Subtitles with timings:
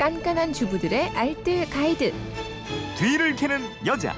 [0.00, 2.14] 깐깐한 주부들의 알뜰 가이드.
[2.96, 4.08] 뒤를 캐는 여자.
[4.08, 4.14] 야,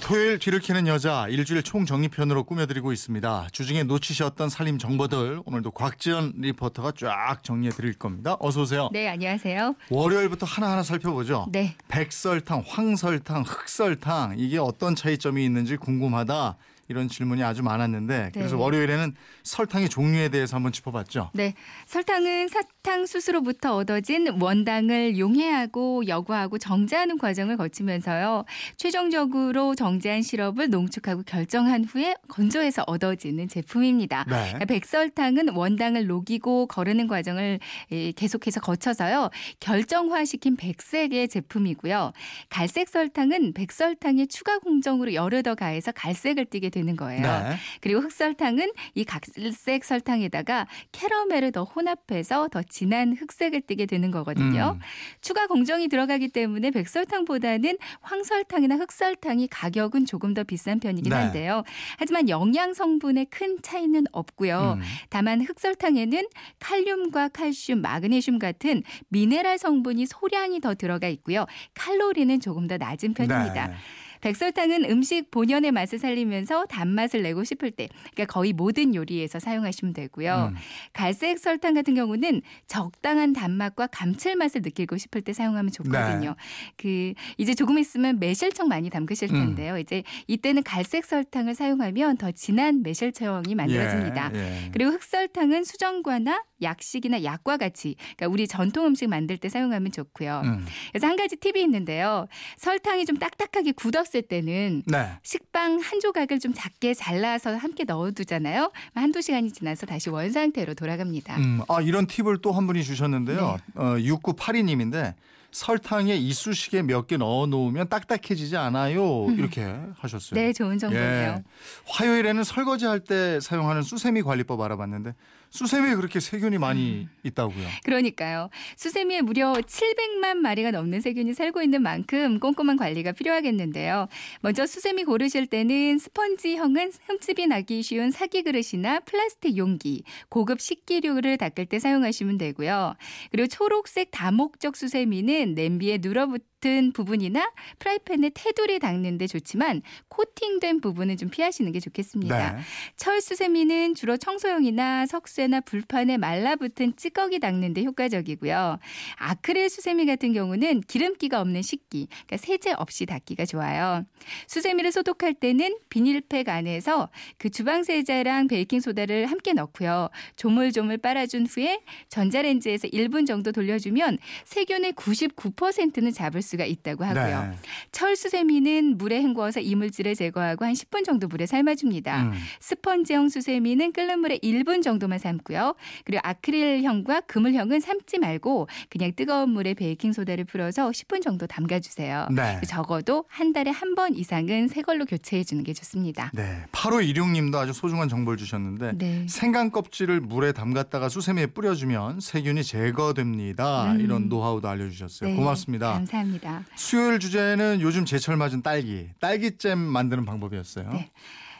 [0.00, 3.48] 토요일 뒤를 캐는 여자 일주일 총정리편으로 꾸며드리고 있습니다.
[3.50, 8.36] 주중에 놓치셨던 살림 정보들 오늘도 곽지연 리포터가 쫙 정리해 드릴 겁니다.
[8.38, 8.88] 어서 오세요.
[8.92, 9.74] 네, 안녕하세요.
[9.90, 11.48] 월요일부터 하나하나 살펴보죠.
[11.50, 11.74] 네.
[11.88, 16.56] 백설탕, 황설탕, 흑설탕 이게 어떤 차이점이 있는지 궁금하다.
[16.90, 18.62] 이런 질문이 아주 많았는데 그래서 네.
[18.62, 19.14] 월요일에는
[19.44, 21.30] 설탕의 종류에 대해서 한번 짚어봤죠.
[21.34, 21.54] 네.
[21.86, 28.44] 설탕은 사탕 수수로부터 얻어진 원당을 용해하고 여과하고 정제하는 과정을 거치면서요.
[28.76, 34.24] 최종적으로 정제한 시럽을 농축하고 결정한 후에 건조해서 얻어지는 제품입니다.
[34.28, 34.34] 네.
[34.46, 37.60] 그러니까 백설탕은 원당을 녹이고 거르는 과정을
[37.92, 39.30] 예, 계속해서 거쳐서요.
[39.60, 42.12] 결정화시킨 백색의 제품이고요.
[42.48, 47.22] 갈색 설탕은 백설탕에 추가 공정으로 열을 더 가해서 갈색을 띠게 되는 거예요.
[47.22, 47.56] 네.
[47.80, 54.76] 그리고 흑설탕은 이 갈색 설탕에다가 캐러멜을 더 혼합해서 더 진한 흑색을 띠게 되는 거거든요.
[54.76, 54.80] 음.
[55.20, 61.16] 추가 공정이 들어가기 때문에 백설탕보다는 황설탕이나 흑설탕이 가격은 조금 더 비싼 편이긴 네.
[61.16, 61.64] 한데요.
[61.98, 64.78] 하지만 영양 성분에 큰 차이는 없고요.
[64.78, 64.82] 음.
[65.08, 66.26] 다만 흑설탕에는
[66.58, 71.46] 칼륨과 칼슘, 마그네슘 같은 미네랄 성분이 소량이 더 들어가 있고요.
[71.74, 73.68] 칼로리는 조금 더 낮은 편입니다.
[73.68, 73.74] 네.
[74.20, 80.50] 백설탕은 음식 본연의 맛을 살리면서 단맛을 내고 싶을 때, 그러니까 거의 모든 요리에서 사용하시면 되고요.
[80.52, 80.56] 음.
[80.92, 86.36] 갈색 설탕 같은 경우는 적당한 단맛과 감칠맛을 느끼고 싶을 때 사용하면 좋거든요.
[86.76, 89.46] 그 이제 조금 있으면 매실청 많이 담그실 음.
[89.46, 89.78] 텐데요.
[89.78, 94.32] 이제 이때는 갈색 설탕을 사용하면 더 진한 매실청이 만들어집니다.
[94.34, 94.70] 예, 예.
[94.72, 100.42] 그리고 흑설탕은 수정과나 약식이나 약과 같이 그러니까 우리 전통 음식 만들 때 사용하면 좋고요.
[100.44, 100.66] 음.
[100.90, 102.26] 그래서 한 가지 팁이 있는데요.
[102.58, 105.10] 설탕이 좀 딱딱하게 굳었을 때는 네.
[105.22, 108.72] 식빵 한 조각을 좀 작게 잘라서 함께 넣어두잖아요.
[108.94, 111.36] 한두 시간이 지나서 다시 원 상태로 돌아갑니다.
[111.38, 113.58] 음, 아 이런 팁을 또 한 분이 주셨는데요.
[113.74, 113.80] 네.
[113.80, 115.14] 어, 6982님인데
[115.52, 119.26] 설탕에 이쑤시개 몇 개 넣어 놓으면 딱딱해지지 않아요.
[119.36, 119.62] 이렇게
[119.98, 120.38] 하셨어요.
[120.40, 121.02] 네, 좋은 정보네요.
[121.38, 121.42] 예.
[121.86, 125.14] 화요일에는 설거지 할 때 사용하는 수세미 관리법 알아봤는데
[125.52, 127.10] 수세미에 그렇게 세균이 많이 음.
[127.24, 127.66] 있다고요.
[127.82, 128.50] 그러니까요.
[128.76, 134.06] 수세미에 무려 700만 마리가 넘는 세균이 살고 있는 만큼 꼼꼼한 관리가 필요하겠는데요.
[134.42, 141.66] 먼저 수세미 고르실 때는 스펀지형은 흠집이 나기 쉬운 사기 그릇이나 플라스틱 용기, 고급 식기류를 닦을
[141.66, 142.94] 때 사용하시면 되고요.
[143.32, 151.30] 그리고 초록색 다목적 수세미는 냄비에 눌어붙 은 부분이나 프라이팬에 테두리 닦는데 좋지만 코팅된 부분은 좀
[151.30, 152.52] 피하시는 게 좋겠습니다.
[152.52, 152.62] 네.
[152.96, 158.78] 철 수세미는 주로 청소용이나 석쇠나 불판에 말라붙은 찌꺼기 닦는데 효과적이고요.
[159.16, 164.04] 아크릴 수세미 같은 경우는 기름기가 없는 식기, 그러니까 세제 없이 닦기가 좋아요.
[164.46, 170.10] 수세미를 소독할 때는 비닐팩 안에서 그 주방 세제랑 베이킹 소다를 함께 넣고요.
[170.36, 177.42] 조물조물 빨아준 후에 전자레인지에서 1분 정도 돌려주면 세균의 99%는 잡을 수가 있다고 하고요.
[177.50, 177.56] 네.
[177.92, 182.22] 철 수세미는 물에 헹궈서 이물질을 제거하고 한 10분 정도 물에 삶아줍니다.
[182.24, 182.32] 음.
[182.60, 185.74] 스펀지형 수세미는 끓는 물에 1분 정도만 삶고요.
[186.04, 192.28] 그리고 아크릴형과 그물형은 삶지 말고 그냥 뜨거운 물에 베이킹 소다를 풀어서 10분 정도 담가주세요.
[192.32, 192.60] 네.
[192.66, 196.30] 적어도 한 달에 한 번 이상은 새 걸로 교체해 주는 게 좋습니다.
[196.32, 196.62] 네.
[196.70, 199.26] 8516님도 아주 소중한 정보를 주셨는데 네.
[199.28, 203.92] 생강 껍질을 물에 담갔다가 수세미에 뿌려주면 세균이 제거됩니다.
[203.92, 204.00] 음.
[204.00, 205.30] 이런 노하우도 알려주셨어요.
[205.30, 205.92] 네, 고맙습니다.
[205.92, 206.64] 감사합 니다.
[206.74, 210.90] 수요일 주제는 요즘 제철 맞은 딸기, 딸기잼 만드는 방법이었어요.
[210.90, 211.10] 네.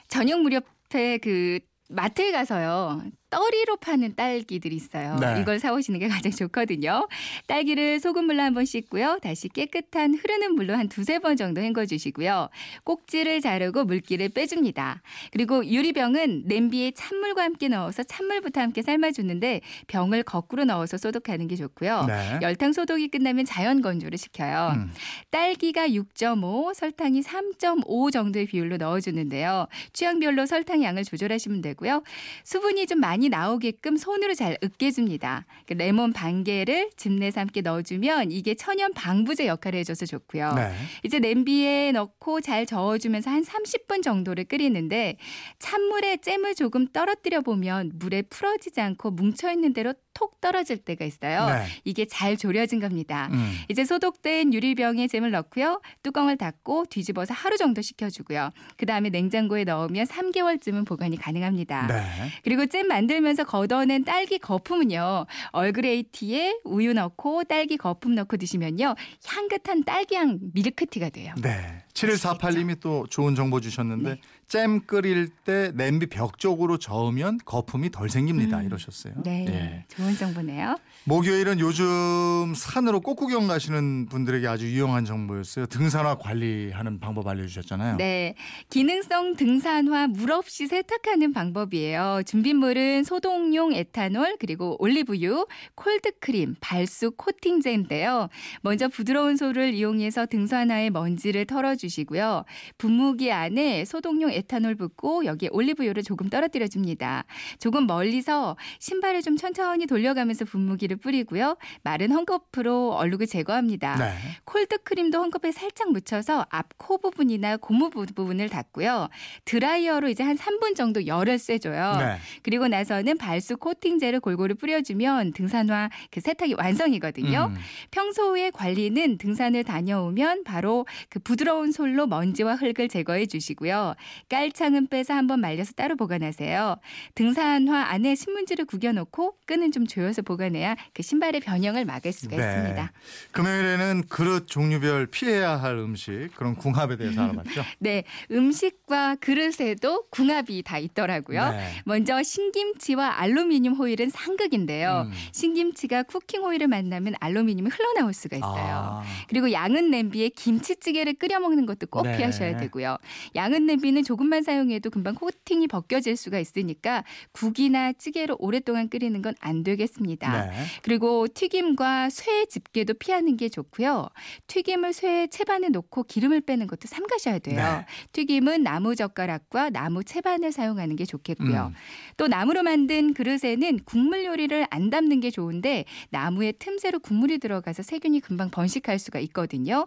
[0.09, 3.03] 저녁 무렵에 그 마트에 가서요.
[3.31, 5.17] 떠리로 파는 딸기들이 있어요.
[5.21, 5.41] 네.
[5.41, 7.09] 이걸 사오시는 게 가장 좋거든요.
[7.47, 9.21] 딸기를 소금물로 한 번 씻고요.
[9.23, 12.49] 다시 깨끗한 흐르는 물로 한 두세 번 정도 헹궈주시고요.
[12.83, 15.03] 꼭지를 자르고 물기를 빼줍니다.
[15.31, 22.07] 그리고 유리병은 냄비에 찬물과 함께 넣어서 찬물부터 함께 삶아주는데 병을 거꾸로 넣어서 소독하는 게 좋고요.
[22.09, 22.39] 네.
[22.43, 24.73] 열탕 소독이 끝나면 자연 건조를 시켜요.
[24.75, 24.91] 음.
[25.31, 29.69] 딸기가 6.5, 설탕이 3.5 정도의 비율로 넣어주는데요.
[29.93, 32.03] 취향별로 설탕 양을 조절하시면 되고요.
[32.43, 35.47] 수분이 좀 많이 나오게끔 손으로 잘 으깨줍니다.
[35.67, 40.55] 그 레몬 반 개를 즙내서 함께 넣어주면 이게 천연 방부제 역할을 해줘서 좋고요.
[40.55, 40.73] 네.
[41.05, 45.17] 이제 냄비에 넣고 잘 저어주면서 한 30분 정도를 끓이는데
[45.59, 51.47] 찬물에 잼을 조금 떨어뜨려 보면 물에 풀어지지 않고 뭉쳐있는 대로 톡 떨어질 때가 있어요.
[51.47, 51.65] 네.
[51.85, 53.31] 이게 잘 졸여진 겁니다.
[53.33, 53.55] 음.
[53.71, 55.81] 이제 소독된 유리병에 잼을 넣고요.
[56.03, 58.51] 뚜껑을 닫고 뒤집어서 하루 정도 식혀주고요.
[58.77, 61.87] 그 다음에 냉장고에 넣으면 3개월쯤은 보관이 가능합니다.
[61.87, 62.03] 네.
[62.45, 65.25] 그리고 잼 만들면서 걷어낸 딸기 거품은요.
[65.53, 68.95] 얼그레이티에 우유 넣고 딸기 거품 넣고 드시면요.
[69.27, 71.33] 향긋한 딸기향 밀크티가 돼요.
[71.41, 71.83] 네.
[71.95, 74.21] 7148님이 또 좋은 정보 주셨는데 네.
[74.49, 78.59] 잼 끓일 때 냄비 벽 쪽으로 저으면 거품이 덜 생깁니다.
[78.61, 78.67] 음.
[78.67, 79.15] 이러셨어요.
[79.23, 79.85] 네, 예.
[79.89, 80.77] 좋은 정보네요.
[81.05, 85.65] 목요일은 요즘 산으로 꽃구경 가시는 분들에게 아주 유용한 정보였어요.
[85.67, 87.97] 등산화 관리하는 방법 알려주셨잖아요.
[87.97, 88.35] 네,
[88.69, 92.23] 기능성 등산화 물 없이 세탁하는 방법이에요.
[92.27, 98.29] 준비물은 소독용 에탄올 그리고 올리브유, 콜드크림, 발수 코팅제인데요.
[98.61, 102.45] 먼저 부드러운 소를 이용해서 등산화의 먼지를 털어주시고요.
[102.77, 107.25] 분무기 안에 소독용 에탄올 붓고 여기에 올리브유를 조금 떨어뜨려 줍니다.
[107.59, 111.57] 조금 멀리서 신발을 좀 천천히 돌려가면서 분무기 를 뿌리고요.
[111.83, 113.97] 마른 헝겊으로 얼룩을 제거합니다.
[113.97, 114.13] 네.
[114.45, 119.09] 콜드크림도 헝겊에 살짝 묻혀서 앞 코 부분이나 고무 부- 부분을 닦고요.
[119.45, 121.97] 드라이어로 이제 한 3분 정도 열을 쐬줘요.
[121.99, 122.17] 네.
[122.43, 127.53] 그리고 나서는 발수 코팅제를 골고루 뿌려주면 등산화 그 세탁이 완성이거든요.
[127.55, 127.57] 음.
[127.93, 133.95] 평소에 관리는 등산을 다녀오면 바로 그 부드러운 솔로 먼지와 흙을 제거해 주시고요.
[134.29, 136.77] 깔창은 빼서 한번 말려서 따로 보관하세요.
[137.15, 142.43] 등산화 안에 신문지를 구겨놓고 끈은 좀 조여서 보관해야 그 신발의 변형을 막을 수가 네.
[142.47, 142.93] 있습니다.
[143.33, 147.65] 금요일에는 그릇 종류별 피해야 할 음식 그런 궁합에 대해서 알아봤죠.
[147.81, 151.51] 네, 음식과 그릇에도 궁합이 다 있더라고요.
[151.51, 151.73] 네.
[151.85, 155.07] 먼저 신김치와 알루미늄 호일은 상극인데요.
[155.09, 155.13] 음.
[155.33, 159.03] 신김치가 쿠킹 호일을 만나면 알루미늄이 흘러나올 수가 있어요.
[159.03, 159.03] 아.
[159.29, 162.17] 그리고 양은 냄비에 김치찌개를 끓여 먹는 것도 꼭 네.
[162.17, 162.97] 피하셔야 되고요.
[163.35, 169.63] 양은 냄비는 조금만 사용해도 금방 코팅이 벗겨질 수가 있으니까 국이나 찌개로 오랫동안 끓이는 건 안
[169.63, 170.47] 되겠습니다.
[170.47, 170.65] 네.
[170.83, 174.09] 그리고 튀김과 쇠 집게도 피하는 게 좋고요.
[174.47, 177.57] 튀김을 쇠 채반에 놓고 기름을 빼는 것도 삼가셔야 돼요.
[177.57, 177.87] 네.
[178.13, 181.73] 튀김은 나무 젓가락과 나무 채반을 사용하는 게 좋겠고요.
[181.73, 181.75] 음.
[182.17, 188.21] 또 나무로 만든 그릇에는 국물 요리를 안 담는 게 좋은데 나무의 틈새로 국물이 들어가서 세균이
[188.21, 189.87] 금방 번식할 수가 있거든요.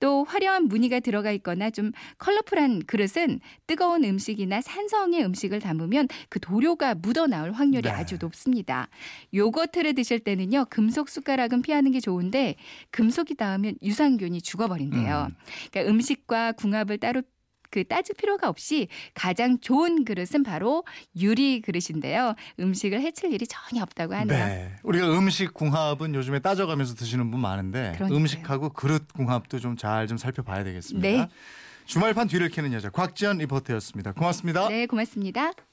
[0.00, 6.94] 또 화려한 무늬가 들어가 있거나 좀 컬러풀한 그릇은 뜨거운 음식이나 산성의 음식을 담으면 그 도료가
[6.96, 7.90] 묻어 나올 확률이 네.
[7.90, 8.88] 아주 높습니다.
[9.34, 10.66] 요거트를 드실 때는요.
[10.70, 12.56] 금속 숟가락은 피하는 게 좋은데
[12.90, 15.28] 금속이 닿으면 유산균이 죽어버린대요.
[15.30, 15.36] 음.
[15.70, 17.22] 그러니까 음식과 궁합을 따로
[17.72, 20.84] 그 따질 필요가 없이 가장 좋은 그릇은 바로
[21.18, 22.34] 유리 그릇인데요.
[22.60, 24.46] 음식을 해칠 일이 전혀 없다고 하네요.
[24.46, 24.72] 네.
[24.82, 28.18] 우리가 음식 궁합은 요즘에 따져가면서 드시는 분 많은데 그러니까요.
[28.18, 31.08] 음식하고 그릇 궁합도 좀 잘좀 살펴봐야 되겠습니다.
[31.08, 31.28] 네.
[31.86, 34.12] 주말판 뒤를 캐는 여자 곽지연 리포터였습니다.
[34.12, 34.68] 고맙습니다.
[34.68, 35.52] 네, 고맙습니다.